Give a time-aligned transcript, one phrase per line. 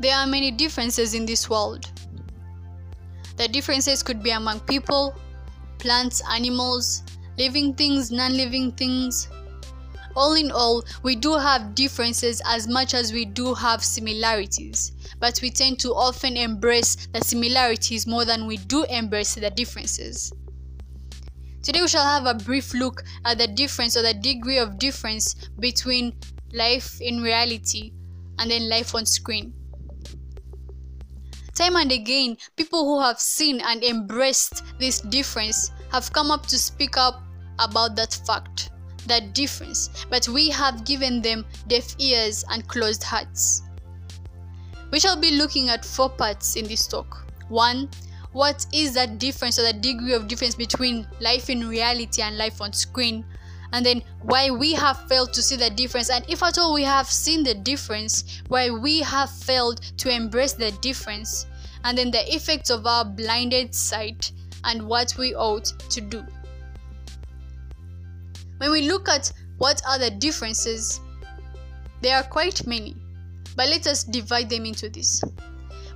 [0.00, 1.90] There are many differences in this world.
[3.36, 5.12] The differences could be among people,
[5.78, 7.02] plants, animals,
[7.36, 9.28] living things, non living things.
[10.14, 15.40] All in all, we do have differences as much as we do have similarities, but
[15.42, 20.32] we tend to often embrace the similarities more than we do embrace the differences.
[21.62, 25.34] Today, we shall have a brief look at the difference or the degree of difference
[25.58, 26.16] between
[26.52, 27.92] life in reality
[28.38, 29.52] and then life on screen.
[31.58, 36.56] Time and again, people who have seen and embraced this difference have come up to
[36.56, 37.20] speak up
[37.58, 38.70] about that fact,
[39.08, 43.62] that difference, but we have given them deaf ears and closed hearts.
[44.92, 47.26] We shall be looking at four parts in this talk.
[47.48, 47.90] One,
[48.30, 52.60] what is that difference or the degree of difference between life in reality and life
[52.60, 53.24] on screen?
[53.72, 56.84] And then why we have failed to see the difference, and if at all we
[56.84, 61.46] have seen the difference, why we have failed to embrace the difference,
[61.84, 64.32] and then the effects of our blinded sight
[64.64, 66.24] and what we ought to do.
[68.58, 71.00] When we look at what are the differences,
[72.00, 72.96] there are quite many,
[73.54, 75.22] but let us divide them into this.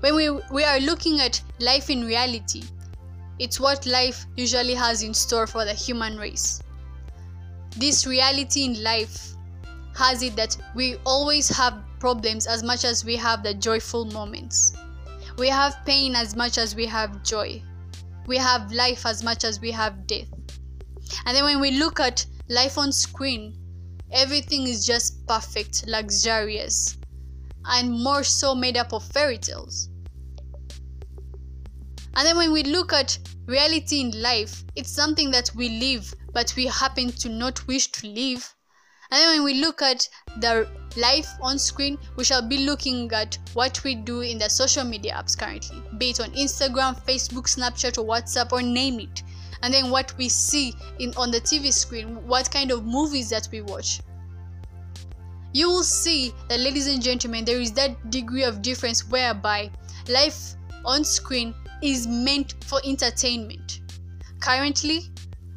[0.00, 2.62] When we, we are looking at life in reality,
[3.38, 6.62] it's what life usually has in store for the human race.
[7.76, 9.34] This reality in life
[9.94, 14.72] has it that we always have problems as much as we have the joyful moments.
[15.38, 17.62] We have pain as much as we have joy.
[18.26, 20.28] We have life as much as we have death.
[21.26, 23.58] And then when we look at life on screen,
[24.10, 26.98] everything is just perfect, luxurious,
[27.64, 29.88] and more so made up of fairy tales.
[32.14, 36.54] And then when we look at reality in life, it's something that we live, but
[36.56, 38.54] we happen to not wish to live.
[39.10, 43.38] And then when we look at the life on screen, we shall be looking at
[43.52, 47.98] what we do in the social media apps currently, be it on Instagram, Facebook, Snapchat,
[47.98, 49.22] or WhatsApp, or name it.
[49.62, 53.48] And then what we see in on the TV screen, what kind of movies that
[53.52, 54.00] we watch.
[55.52, 59.70] You will see that, ladies and gentlemen, there is that degree of difference whereby
[60.08, 63.80] life on screen is meant for entertainment.
[64.40, 65.10] Currently,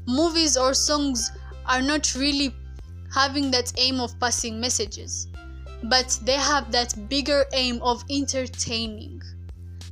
[0.08, 1.31] movies or songs
[1.66, 2.53] are not really
[3.13, 5.28] having that aim of passing messages,
[5.84, 9.22] but they have that bigger aim of entertaining.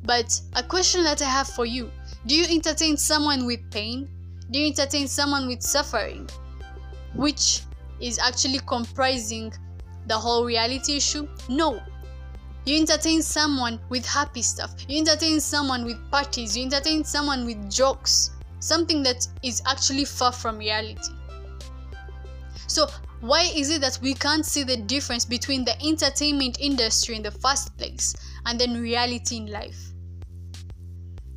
[0.04, 1.90] But a question that I have for you
[2.26, 4.08] do you entertain someone with pain?
[4.52, 6.30] Do you entertain someone with suffering?
[7.16, 7.62] Which
[8.00, 9.54] is actually comprising
[10.08, 11.28] the whole reality issue?
[11.50, 11.82] No.
[12.66, 14.74] You entertain someone with happy stuff.
[14.88, 16.56] You entertain someone with parties.
[16.56, 18.32] You entertain someone with jokes.
[18.60, 21.12] Something that is actually far from reality.
[22.68, 22.88] So,
[23.20, 27.32] why is it that we can't see the difference between the entertainment industry in the
[27.32, 28.16] first place
[28.46, 29.92] and then reality in life?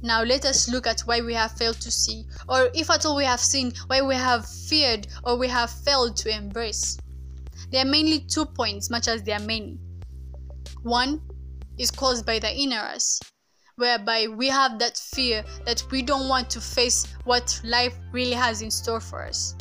[0.03, 3.16] Now, let us look at why we have failed to see, or if at all
[3.16, 6.97] we have seen, why we have feared or we have failed to embrace.
[7.72, 9.81] There are mainly two points, much as there are many.
[10.86, 11.20] One
[11.78, 13.19] is caused by the inner us,
[13.74, 18.62] whereby we have that fear that we don't want to face what life really has
[18.62, 19.56] in store for us.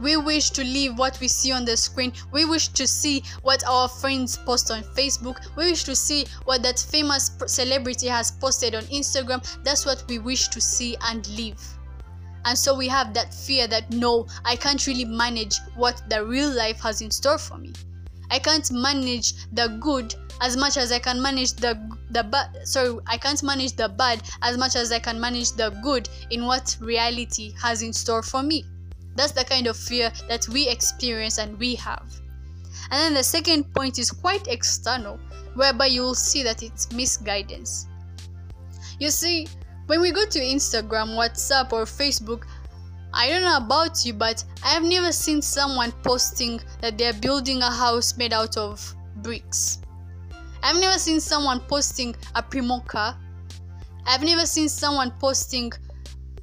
[0.00, 2.12] We wish to live what we see on the screen.
[2.32, 5.38] We wish to see what our friends post on Facebook.
[5.54, 9.40] We wish to see what that famous celebrity has posted on Instagram.
[9.62, 11.62] That's what we wish to see and live.
[12.44, 16.50] And so we have that fear that no, I can't really manage what the real
[16.50, 17.72] life has in store for me.
[18.30, 21.78] I can't manage the good as much as I can manage the
[22.10, 22.66] the bad.
[22.66, 26.46] Sorry, I can't manage the bad as much as I can manage the good in
[26.46, 28.64] what reality has in store for me.
[29.14, 32.06] That's the kind of fear that we experience and we have.
[32.90, 35.18] And then the second point is quite external,
[35.54, 37.86] whereby you will see that it's misguidance.
[39.00, 39.48] You see,
[39.86, 42.44] when we go to Instagram, WhatsApp, or Facebook,
[43.12, 47.62] I don't know about you, but I have never seen someone posting that they're building
[47.62, 49.80] a house made out of bricks.
[50.62, 53.16] I've never seen someone posting a Premio car.
[54.06, 55.72] I've never seen someone posting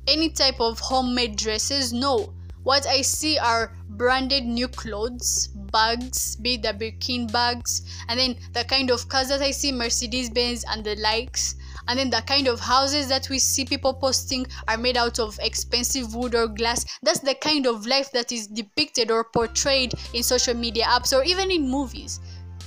[0.08, 1.94] any type of homemade dresses.
[1.94, 2.34] No,
[2.64, 8.64] what I see are branded new clothes, bags, be the Birkin bags, and then the
[8.64, 11.56] kind of cars that I see Mercedes Benz and the likes.
[11.88, 15.38] And then the kind of houses that we see people posting are made out of
[15.42, 16.86] expensive wood or glass.
[17.02, 21.24] That's the kind of life that is depicted or portrayed in social media apps or
[21.24, 22.20] even in movies.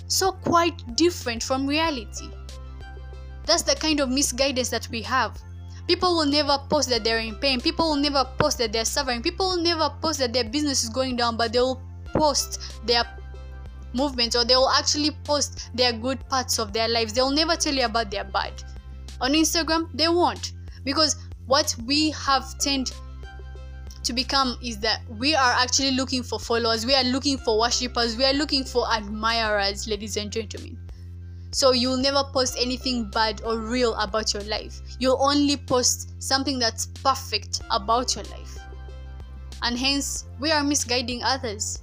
[0.08, 2.30] So, quite different from reality.
[3.44, 5.40] That's the kind of misguidance that we have.
[5.88, 7.60] People will never post that they're in pain.
[7.60, 9.22] People will never post that they're suffering.
[9.22, 11.80] People will never post that their business is going down, but they will
[12.12, 13.04] post their
[13.94, 17.12] movements or they will actually post their good parts of their lives.
[17.12, 18.52] They'll never tell you about their bad.
[19.20, 20.52] On Instagram, they won't
[20.84, 21.16] because
[21.46, 22.92] what we have tend
[24.02, 28.16] to become is that we are actually looking for followers, we are looking for worshippers,
[28.16, 30.78] we are looking for admirers, ladies and gentlemen.
[31.50, 34.80] So you'll never post anything bad or real about your life.
[35.00, 38.58] You'll only post something that's perfect about your life.
[39.62, 41.82] And hence, we are misguiding others.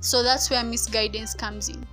[0.00, 1.86] So that's where misguidance comes in.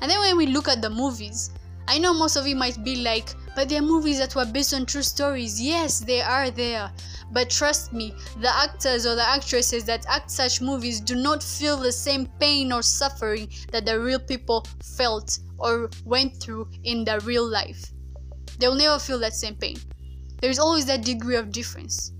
[0.00, 1.50] And then when we look at the movies,
[1.88, 4.84] I know most of you might be like, but they're movies that were based on
[4.84, 5.58] true stories.
[5.58, 6.92] Yes, they are there.
[7.32, 11.78] But trust me, the actors or the actresses that act such movies do not feel
[11.78, 14.66] the same pain or suffering that the real people
[14.96, 17.82] felt or went through in their real life.
[18.58, 19.78] They will never feel that same pain.
[20.42, 22.12] There is always that degree of difference.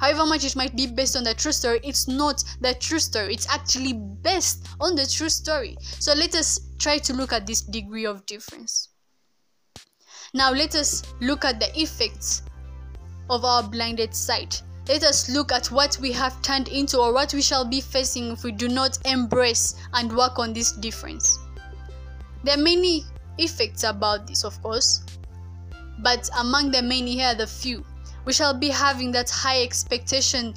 [0.00, 3.34] However much it might be based on the true story, it's not the true story.
[3.34, 5.76] It's actually based on the true story.
[5.98, 8.89] So let us try to look at this degree of difference.
[10.32, 12.42] Now let us look at the effects
[13.28, 14.62] of our blinded sight.
[14.86, 18.30] Let us look at what we have turned into or what we shall be facing
[18.30, 21.36] if we do not embrace and work on this difference.
[22.44, 23.04] There are many
[23.38, 25.02] effects about this, of course,
[25.98, 27.84] but among the many, here are the few.
[28.24, 30.54] We shall be having that high expectation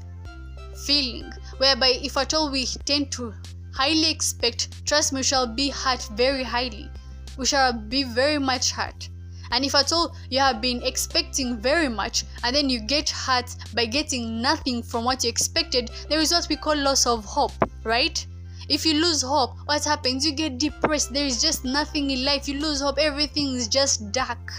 [0.86, 3.34] feeling, whereby if at all we tend to
[3.74, 6.92] highly expect, trust me, we shall be hurt very highly.
[7.38, 9.10] We shall be very much hurt.
[9.52, 13.56] And if at all you have been expecting very much and then you get hurt
[13.76, 17.52] by getting nothing from what you expected, there is what we call loss of hope,
[17.84, 18.26] right?
[18.70, 20.26] If you lose hope, what happens?
[20.26, 21.14] You get depressed.
[21.14, 22.48] There is just nothing in life.
[22.48, 24.52] You lose hope, everything is just dark.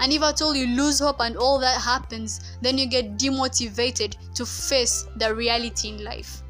[0.00, 4.16] And if at all you lose hope and all that happens, then you get demotivated
[4.34, 6.41] to face the reality in life.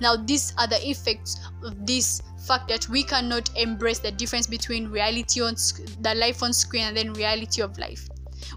[0.00, 4.88] Now, these are the effects of this fact that we cannot embrace the difference between
[4.88, 8.08] reality on sc- the life on screen and then reality of life.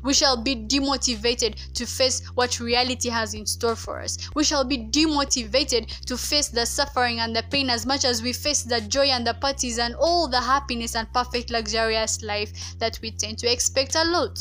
[0.01, 4.17] We shall be demotivated to face what reality has in store for us.
[4.33, 8.33] We shall be demotivated to face the suffering and the pain as much as we
[8.33, 12.99] face the joy and the parties and all the happiness and perfect luxurious life that
[13.01, 14.39] we tend to expect a lot.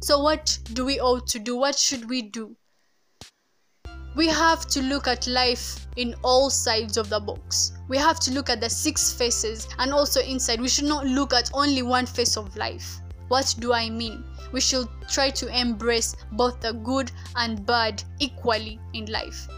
[0.00, 1.56] So, what do we ought to do?
[1.56, 2.56] What should we do?
[4.14, 7.72] We have to look at life in all sides of the box.
[7.88, 10.60] We have to look at the six faces and also inside.
[10.60, 13.00] We should not look at only one face of life.
[13.28, 14.24] What do I mean?
[14.52, 19.48] We should try to embrace both the good and bad equally in life.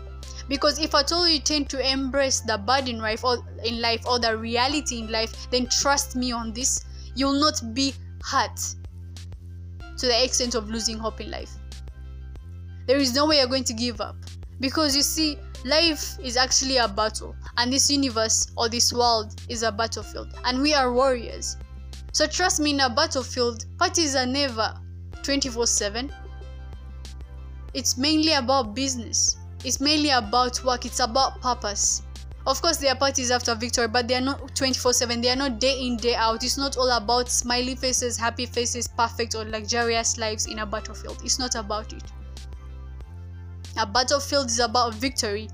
[0.49, 4.06] Because if at all you tend to embrace the bad in life or in life
[4.06, 7.93] or the reality in life, then trust me on this, you'll not be
[8.23, 8.56] hurt
[9.99, 11.50] to the extent of losing hope in life.
[12.87, 14.17] There is no way you're going to give up
[14.61, 19.62] because you see, life is actually a battle, and this universe or this world is
[19.62, 21.56] a battlefield, and we are warriors.
[22.12, 24.75] So trust me, in a battlefield, parties are never
[25.23, 26.12] 24 7.
[27.75, 32.02] It's mainly about business, it's mainly about work, it's about purpose.
[32.47, 35.20] Of course, there are parties after victory, but they are not 24 7.
[35.20, 36.44] They are not day in, day out.
[36.44, 41.20] It's not all about smiley faces, happy faces, perfect or luxurious lives in a battlefield.
[41.25, 42.05] It's not about it.
[43.78, 45.49] A battlefield is about victory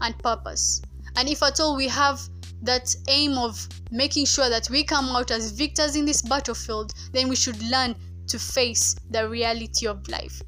[0.00, 0.80] and purpose.
[1.16, 2.20] And if at all we have
[2.62, 7.28] that aim of making sure that we come out as victors in this battlefield, then
[7.28, 7.94] we should learn
[8.28, 10.40] to face the reality of life,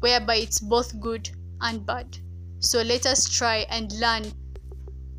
[0.00, 1.28] whereby it's both good
[1.60, 2.16] and bad.
[2.60, 4.24] So let us try and learn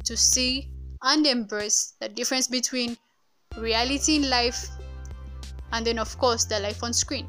[0.06, 0.72] to see
[1.04, 2.98] and embrace the difference between
[3.58, 4.68] reality in life
[5.72, 7.28] and then, of course, the life on screen.